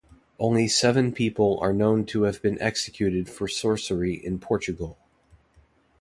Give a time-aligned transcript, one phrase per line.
[0.39, 4.97] Only seven people are known to have been executed for sorcery in Portugal.